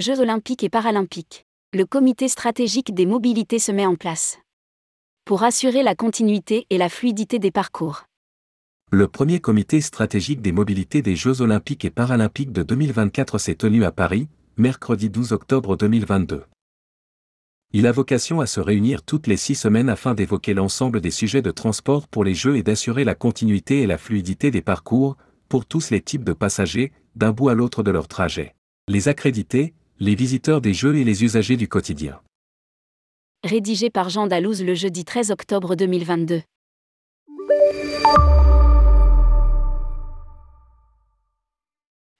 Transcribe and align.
Jeux 0.00 0.18
olympiques 0.20 0.64
et 0.64 0.70
paralympiques. 0.70 1.44
Le 1.74 1.84
comité 1.84 2.26
stratégique 2.28 2.94
des 2.94 3.04
mobilités 3.04 3.58
se 3.58 3.70
met 3.70 3.84
en 3.84 3.96
place. 3.96 4.38
Pour 5.26 5.42
assurer 5.42 5.82
la 5.82 5.94
continuité 5.94 6.66
et 6.70 6.78
la 6.78 6.88
fluidité 6.88 7.38
des 7.38 7.50
parcours. 7.50 8.04
Le 8.90 9.08
premier 9.08 9.40
comité 9.40 9.82
stratégique 9.82 10.40
des 10.40 10.52
mobilités 10.52 11.02
des 11.02 11.16
Jeux 11.16 11.42
olympiques 11.42 11.84
et 11.84 11.90
paralympiques 11.90 12.50
de 12.50 12.62
2024 12.62 13.36
s'est 13.36 13.56
tenu 13.56 13.84
à 13.84 13.92
Paris, 13.92 14.28
mercredi 14.56 15.10
12 15.10 15.32
octobre 15.32 15.76
2022. 15.76 16.44
Il 17.74 17.86
a 17.86 17.92
vocation 17.92 18.40
à 18.40 18.46
se 18.46 18.60
réunir 18.60 19.02
toutes 19.02 19.26
les 19.26 19.36
six 19.36 19.54
semaines 19.54 19.90
afin 19.90 20.14
d'évoquer 20.14 20.54
l'ensemble 20.54 21.02
des 21.02 21.10
sujets 21.10 21.42
de 21.42 21.50
transport 21.50 22.08
pour 22.08 22.24
les 22.24 22.34
Jeux 22.34 22.56
et 22.56 22.62
d'assurer 22.62 23.04
la 23.04 23.14
continuité 23.14 23.82
et 23.82 23.86
la 23.86 23.98
fluidité 23.98 24.50
des 24.50 24.62
parcours, 24.62 25.18
pour 25.50 25.66
tous 25.66 25.90
les 25.90 26.00
types 26.00 26.24
de 26.24 26.32
passagers, 26.32 26.90
d'un 27.16 27.32
bout 27.32 27.50
à 27.50 27.54
l'autre 27.54 27.82
de 27.82 27.90
leur 27.90 28.08
trajet. 28.08 28.54
Les 28.88 29.06
accrédités, 29.06 29.74
les 30.02 30.14
visiteurs 30.14 30.62
des 30.62 30.72
Jeux 30.72 30.96
et 30.96 31.04
les 31.04 31.24
usagers 31.24 31.58
du 31.58 31.68
quotidien. 31.68 32.20
Rédigé 33.44 33.90
par 33.90 34.08
Jean 34.08 34.26
Dalouse 34.26 34.64
le 34.64 34.74
jeudi 34.74 35.04
13 35.04 35.30
octobre 35.30 35.74
2022. 35.74 36.40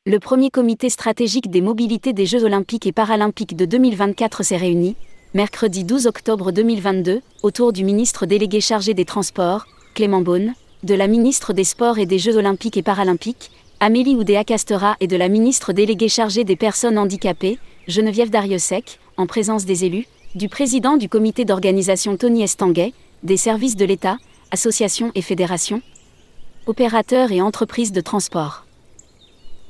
Le 0.04 0.18
premier 0.18 0.50
comité 0.50 0.90
stratégique 0.90 1.50
des 1.50 1.62
mobilités 1.62 2.12
des 2.12 2.26
Jeux 2.26 2.44
olympiques 2.44 2.86
et 2.86 2.92
paralympiques 2.92 3.56
de 3.56 3.64
2024 3.64 4.42
s'est 4.42 4.58
réuni, 4.58 4.94
mercredi 5.32 5.84
12 5.84 6.06
octobre 6.06 6.52
2022, 6.52 7.22
autour 7.42 7.72
du 7.72 7.84
ministre 7.84 8.26
délégué 8.26 8.60
chargé 8.60 8.92
des 8.92 9.06
Transports, 9.06 9.66
Clément 9.94 10.20
Beaune, 10.20 10.52
de 10.82 10.94
la 10.94 11.06
ministre 11.06 11.54
des 11.54 11.64
Sports 11.64 11.98
et 11.98 12.04
des 12.04 12.18
Jeux 12.18 12.36
olympiques 12.36 12.76
et 12.76 12.82
paralympiques, 12.82 13.50
Amélie 13.82 14.14
Oudéa-Castera 14.14 14.96
et 15.00 15.06
de 15.06 15.16
la 15.16 15.30
ministre 15.30 15.72
déléguée 15.72 16.10
chargée 16.10 16.44
des 16.44 16.54
personnes 16.54 16.98
handicapées, 16.98 17.58
Geneviève 17.88 18.28
Dariussec, 18.28 18.98
en 19.16 19.26
présence 19.26 19.64
des 19.64 19.86
élus, 19.86 20.06
du 20.34 20.50
président 20.50 20.98
du 20.98 21.08
comité 21.08 21.46
d'organisation 21.46 22.18
Tony 22.18 22.42
Estanguet, 22.42 22.92
des 23.22 23.38
services 23.38 23.76
de 23.76 23.86
l'État, 23.86 24.18
associations 24.50 25.12
et 25.14 25.22
fédérations, 25.22 25.80
opérateurs 26.66 27.32
et 27.32 27.40
entreprises 27.40 27.90
de 27.90 28.02
transport. 28.02 28.66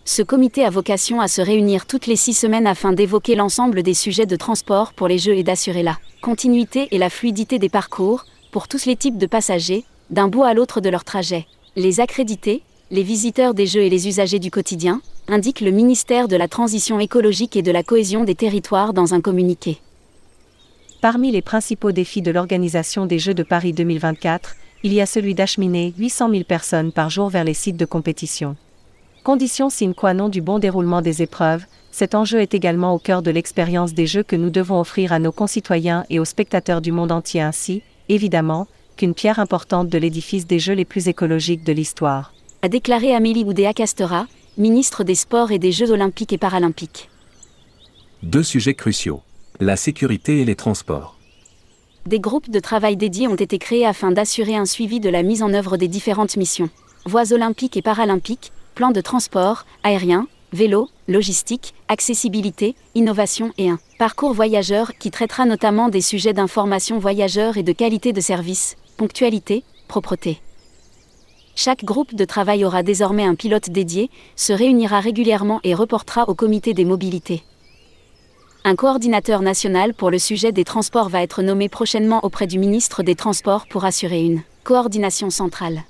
Ce 0.05 0.23
comité 0.23 0.65
a 0.65 0.71
vocation 0.71 1.21
à 1.21 1.29
se 1.29 1.41
réunir 1.41 1.87
toutes 1.87 2.09
les 2.09 2.17
six 2.17 2.34
semaines 2.34 2.67
afin 2.67 2.93
d'évoquer 2.93 3.37
l'ensemble 3.37 3.84
des 3.84 3.95
sujets 3.95 4.27
de 4.27 4.34
transport 4.34 4.93
pour 4.93 5.06
les 5.06 5.19
Jeux 5.19 5.37
et 5.37 5.45
d'assurer 5.45 5.84
la 5.84 5.97
continuité 6.21 6.89
et 6.91 6.99
la 6.99 7.11
fluidité 7.11 7.61
des 7.61 7.69
parcours, 7.69 8.25
pour 8.51 8.67
tous 8.67 8.87
les 8.87 8.97
types 8.97 9.19
de 9.19 9.27
passagers, 9.27 9.84
d'un 10.11 10.27
bout 10.27 10.43
à 10.43 10.53
l'autre 10.53 10.81
de 10.81 10.89
leur 10.89 11.05
trajet. 11.05 11.47
Les 11.77 12.01
accrédités, 12.01 12.65
les 12.93 13.05
visiteurs 13.05 13.55
des 13.55 13.67
Jeux 13.67 13.83
et 13.83 13.89
les 13.89 14.09
usagers 14.09 14.41
du 14.41 14.51
quotidien, 14.51 15.01
indique 15.29 15.61
le 15.61 15.71
ministère 15.71 16.27
de 16.27 16.35
la 16.35 16.49
Transition 16.49 16.99
écologique 16.99 17.55
et 17.55 17.63
de 17.63 17.71
la 17.71 17.85
cohésion 17.85 18.25
des 18.25 18.35
territoires 18.35 18.93
dans 18.93 19.15
un 19.15 19.21
communiqué. 19.21 19.79
Parmi 21.01 21.31
les 21.31 21.41
principaux 21.41 21.93
défis 21.93 22.21
de 22.21 22.33
l'organisation 22.33 23.07
des 23.07 23.21
Jeux 23.21 23.33
de 23.33 23.45
Paris 23.45 23.73
2024, 23.73 24.57
il 24.83 24.93
y 24.93 25.01
a 25.01 25.07
celui 25.07 25.37
d'acheminer 25.37 25.95
800 25.99 26.31
000 26.31 26.45
personnes 26.45 26.91
par 26.91 27.11
jour 27.11 27.29
vers 27.29 27.45
les 27.45 27.55
sites 27.55 27.77
de 27.77 27.85
compétition. 27.85 28.57
Condition 29.23 29.71
sine 29.71 29.95
qua 29.95 30.13
non 30.13 30.29
du 30.29 30.41
bon 30.41 30.59
déroulement 30.59 31.01
des 31.01 31.23
épreuves, 31.23 31.67
cet 31.93 32.17
enjeu 32.17 32.41
est 32.41 32.55
également 32.55 32.93
au 32.95 32.99
cœur 32.99 33.23
de 33.23 33.31
l'expérience 33.31 33.95
des 33.95 34.07
Jeux 34.07 34.25
que 34.25 34.37
nous 34.37 34.51
devons 34.51 34.81
offrir 34.81 35.13
à 35.13 35.21
nos 35.21 35.33
concitoyens 35.33 36.05
et 36.11 36.19
aux 36.19 36.25
spectateurs 36.25 36.81
du 36.81 36.91
monde 36.91 37.13
entier 37.13 37.41
ainsi, 37.41 37.83
évidemment, 38.09 38.67
qu'une 38.97 39.15
pierre 39.15 39.39
importante 39.39 39.89
de 39.89 39.99
l'édifice 39.99 40.47
des 40.47 40.59
Jeux 40.59 40.75
les 40.75 40.85
plus 40.85 41.07
écologiques 41.07 41.65
de 41.65 41.73
l'histoire. 41.73 42.33
A 42.62 42.69
déclaré 42.69 43.14
Amélie 43.14 43.44
Oudéa-Castera, 43.44 44.27
ministre 44.58 45.03
des 45.03 45.14
Sports 45.14 45.50
et 45.50 45.58
des 45.58 45.72
Jeux 45.72 45.92
olympiques 45.92 46.34
et 46.34 46.39
paralympiques. 46.39 47.08
Deux 48.22 48.42
sujets 48.42 48.75
cruciaux. 48.75 49.22
La 49.60 49.76
sécurité 49.76 50.43
et 50.43 50.44
les 50.44 50.56
transports. 50.56 51.16
Des 52.04 52.20
groupes 52.20 52.50
de 52.50 52.60
travail 52.60 52.99
dédiés 52.99 53.28
ont 53.28 53.34
été 53.34 53.56
créés 53.56 53.87
afin 53.87 54.12
d'assurer 54.12 54.56
un 54.56 54.66
suivi 54.66 55.00
de 55.00 55.09
la 55.09 55.22
mise 55.22 55.43
en 55.43 55.54
œuvre 55.54 55.78
des 55.78 55.88
différentes 55.88 56.37
missions. 56.37 56.69
Voies 57.06 57.32
olympiques 57.32 57.78
et 57.78 57.82
paralympiques, 57.82 58.53
plan 58.75 58.91
de 58.91 59.00
transport, 59.00 59.65
aérien, 59.82 60.26
vélo, 60.53 60.91
logistique, 61.09 61.72
accessibilité, 61.88 62.75
innovation 62.94 63.54
et 63.56 63.70
un 63.70 63.78
parcours 63.99 64.34
voyageur 64.34 64.93
qui 64.99 65.10
traitera 65.10 65.47
notamment 65.47 65.88
des 65.88 66.03
sujets 66.03 66.34
d'information 66.34 66.99
voyageurs 66.99 67.56
et 67.56 67.62
de 67.62 67.72
qualité 67.72 68.12
de 68.12 68.20
service, 68.20 68.76
ponctualité, 68.99 69.65
propreté. 69.88 70.43
Chaque 71.62 71.84
groupe 71.84 72.15
de 72.15 72.25
travail 72.25 72.65
aura 72.65 72.82
désormais 72.82 73.25
un 73.25 73.34
pilote 73.34 73.69
dédié, 73.69 74.09
se 74.34 74.54
réunira 74.54 74.98
régulièrement 74.98 75.60
et 75.62 75.75
reportera 75.75 76.26
au 76.26 76.34
comité 76.34 76.72
des 76.72 76.87
mobilités. 76.87 77.43
Un 78.65 78.75
coordinateur 78.75 79.43
national 79.43 79.93
pour 79.93 80.10
le 80.10 80.19
sujet 80.19 80.53
des 80.53 80.65
transports 80.65 81.10
va 81.10 81.20
être 81.20 81.43
nommé 81.43 81.69
prochainement 81.69 82.25
auprès 82.25 82.47
du 82.47 82.59
ministre 82.59 83.03
des 83.03 83.15
Transports 83.15 83.66
pour 83.69 83.84
assurer 83.84 84.25
une 84.25 84.41
coordination 84.65 85.28
centrale. 85.28 85.82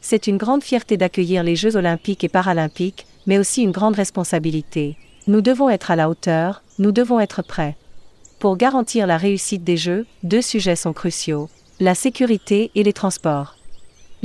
C'est 0.00 0.26
une 0.26 0.38
grande 0.38 0.64
fierté 0.64 0.96
d'accueillir 0.96 1.42
les 1.42 1.54
Jeux 1.54 1.76
olympiques 1.76 2.24
et 2.24 2.30
paralympiques, 2.30 3.04
mais 3.26 3.36
aussi 3.36 3.62
une 3.62 3.72
grande 3.72 3.96
responsabilité. 3.96 4.96
Nous 5.26 5.42
devons 5.42 5.68
être 5.68 5.90
à 5.90 5.96
la 5.96 6.08
hauteur, 6.08 6.62
nous 6.78 6.92
devons 6.92 7.20
être 7.20 7.42
prêts. 7.42 7.76
Pour 8.38 8.56
garantir 8.56 9.06
la 9.06 9.18
réussite 9.18 9.64
des 9.64 9.76
Jeux, 9.76 10.06
deux 10.22 10.40
sujets 10.40 10.76
sont 10.76 10.94
cruciaux, 10.94 11.50
la 11.78 11.94
sécurité 11.94 12.70
et 12.74 12.84
les 12.84 12.94
transports. 12.94 13.55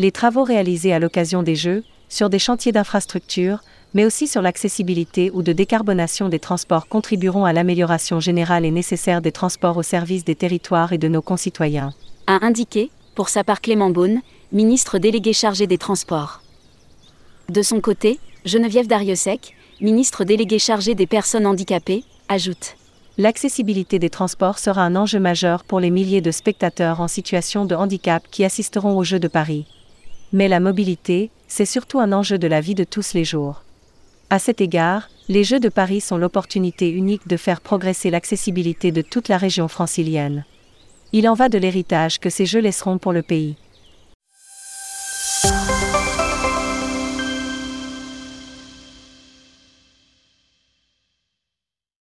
Les 0.02 0.12
travaux 0.12 0.44
réalisés 0.44 0.94
à 0.94 0.98
l'occasion 0.98 1.44
des 1.44 1.56
Jeux, 1.56 1.84
sur 2.10 2.32
des 2.32 2.40
chantiers 2.40 2.72
d'infrastructure, 2.72 3.60
mais 3.94 4.04
aussi 4.04 4.26
sur 4.26 4.42
l'accessibilité 4.42 5.30
ou 5.32 5.44
de 5.44 5.54
décarbonation 5.54 6.28
des 6.28 6.40
transports 6.40 6.88
contribueront 6.88 7.46
à 7.46 7.54
l'amélioration 7.54 8.20
générale 8.20 8.66
et 8.66 8.72
nécessaire 8.72 9.22
des 9.22 9.32
transports 9.32 9.78
au 9.78 9.84
service 9.84 10.26
des 10.26 10.34
territoires 10.34 10.92
et 10.92 10.98
de 10.98 11.08
nos 11.08 11.22
concitoyens. 11.22 11.94
A 12.26 12.44
indiqué, 12.44 12.90
pour 13.14 13.30
sa 13.30 13.44
part 13.44 13.62
Clément 13.62 13.92
Beaune, 13.92 14.22
ministre 14.52 14.98
délégué 14.98 15.34
chargé 15.34 15.68
des 15.68 15.78
Transports. 15.78 16.42
De 17.50 17.62
son 17.62 17.80
côté, 17.80 18.20
Geneviève 18.44 18.88
Dariussec, 18.88 19.54
ministre 19.82 20.24
déléguée 20.24 20.58
chargée 20.58 20.96
des 20.96 21.06
personnes 21.06 21.46
handicapées, 21.46 22.04
ajoute 22.28 22.76
L'accessibilité 23.20 24.00
des 24.00 24.10
transports 24.10 24.58
sera 24.58 24.82
un 24.82 24.96
enjeu 24.96 25.20
majeur 25.20 25.64
pour 25.64 25.80
les 25.80 25.92
milliers 25.92 26.22
de 26.22 26.32
spectateurs 26.32 27.02
en 27.02 27.08
situation 27.08 27.66
de 27.66 27.76
handicap 27.76 28.24
qui 28.32 28.44
assisteront 28.44 28.98
aux 28.98 29.04
Jeux 29.04 29.20
de 29.20 29.28
Paris. 29.28 29.68
Mais 30.34 30.48
la 30.48 30.60
mobilité, 30.60 31.30
c'est 31.48 31.66
surtout 31.66 32.00
un 32.00 32.14
enjeu 32.14 32.38
de 32.38 32.48
la 32.48 32.62
vie 32.62 32.76
de 32.76 32.86
tous 32.86 33.14
les 33.14 33.26
jours. 33.26 33.64
À 34.30 34.40
cet 34.40 34.62
égard, 34.62 35.10
les 35.28 35.44
Jeux 35.44 35.60
de 35.60 35.68
Paris 35.68 36.00
sont 36.00 36.18
l'opportunité 36.18 36.90
unique 36.90 37.28
de 37.28 37.36
faire 37.36 37.60
progresser 37.60 38.10
l'accessibilité 38.10 38.94
de 38.94 39.02
toute 39.02 39.28
la 39.28 39.38
région 39.38 39.68
francilienne. 39.68 40.46
Il 41.12 41.28
en 41.28 41.34
va 41.34 41.50
de 41.50 41.58
l'héritage 41.58 42.20
que 42.20 42.30
ces 42.30 42.46
Jeux 42.46 42.62
laisseront 42.62 42.98
pour 42.98 43.12
le 43.12 43.22
pays. 43.22 43.58